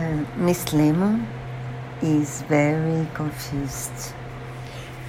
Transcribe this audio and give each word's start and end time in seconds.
Uh, 0.00 0.24
Miss 0.36 0.72
Lemon 0.72 1.28
is 2.00 2.40
very 2.48 3.06
confused 3.12 4.14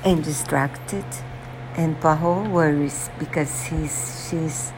and 0.03 0.21
distracted, 0.21 1.05
and 1.77 1.97
Poirot 2.01 2.49
worries 2.51 3.09
because 3.17 3.63
he's, 3.67 4.27
she's 4.27 4.73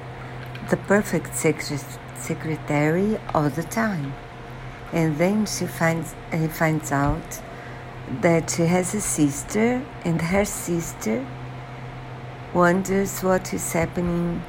the 0.70 0.78
perfect 0.78 1.36
secret, 1.36 1.84
secretary 2.14 3.18
all 3.34 3.50
the 3.50 3.64
time. 3.64 4.14
And 4.92 5.18
then 5.18 5.48
she 5.48 5.66
finds, 5.66 6.14
he 6.32 6.48
finds 6.48 6.92
out 6.92 7.42
that 8.22 8.52
she 8.52 8.68
has 8.68 8.94
a 8.94 9.02
sister, 9.02 9.84
and 10.06 10.22
her 10.22 10.46
sister 10.46 11.26
wonders 12.54 13.22
what 13.22 13.52
is 13.52 13.74
happening 13.74 14.44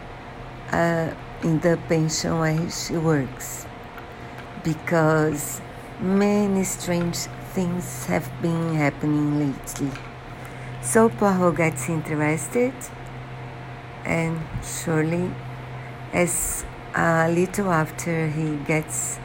uh, 0.73 1.15
in 1.43 1.59
the 1.61 1.79
pension 1.89 2.39
where 2.39 2.71
she 2.71 2.99
works 2.99 3.65
because 4.65 5.61
many 6.01 6.65
strange 6.65 7.17
things 7.53 8.07
have 8.07 8.29
been 8.43 8.75
happening 8.75 9.39
lately. 9.39 9.93
So 10.83 11.09
Poirot 11.09 11.57
gets 11.57 11.89
interested, 11.89 12.75
and 14.05 14.41
surely, 14.63 15.31
as 16.13 16.65
a 16.95 17.31
little 17.31 17.71
after 17.71 18.29
he 18.29 18.57
gets 18.67 19.19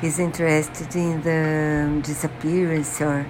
he's 0.00 0.18
interested 0.18 0.94
in 0.96 1.22
the 1.22 2.00
disappearance 2.02 3.00
or 3.00 3.26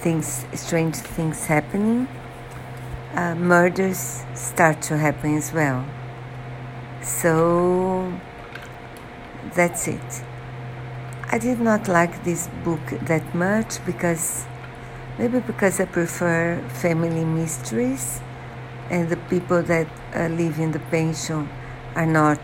things, 0.00 0.46
strange 0.54 0.96
things 0.96 1.46
happening, 1.46 2.08
uh, 3.14 3.34
murders 3.34 4.24
start 4.34 4.80
to 4.82 4.96
happen 4.96 5.36
as 5.36 5.52
well. 5.52 5.84
So 7.02 8.12
that's 9.52 9.88
it. 9.88 10.24
I 11.30 11.38
did 11.38 11.60
not 11.60 11.88
like 11.88 12.24
this 12.24 12.48
book 12.64 12.84
that 13.06 13.34
much 13.34 13.84
because 13.84 14.46
maybe 15.18 15.40
because 15.40 15.80
I 15.80 15.86
prefer 15.86 16.62
family 16.68 17.24
mysteries 17.24 18.20
and 18.90 19.08
the 19.08 19.16
people 19.16 19.62
that 19.62 19.88
uh, 20.14 20.28
live 20.28 20.58
in 20.58 20.72
the 20.72 20.78
pension 20.78 21.48
are 21.96 22.06
not 22.06 22.40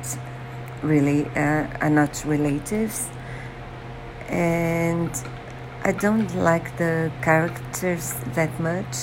really 0.83 1.27
uh, 1.37 1.67
are 1.81 1.91
not 1.91 2.25
relatives. 2.25 3.09
And 4.29 5.11
I 5.85 5.93
don't 5.93 6.35
like 6.35 6.77
the 6.79 7.13
characters 7.23 8.15
that 8.35 8.59
much. 8.61 8.97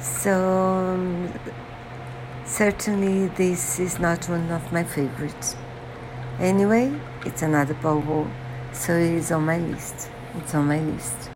So 0.00 1.30
certainly 2.44 3.28
this 3.28 3.78
is 3.78 3.98
not 3.98 4.28
one 4.28 4.50
of 4.50 4.72
my 4.72 4.84
favorites 4.84 5.56
Anyway, 6.40 6.92
it's 7.26 7.42
another 7.42 7.74
Poirot, 7.74 8.28
so 8.72 8.96
it's 8.96 9.32
on 9.32 9.44
my 9.44 9.58
list. 9.58 10.08
It's 10.36 10.54
on 10.54 10.68
my 10.68 10.78
list. 10.78 11.18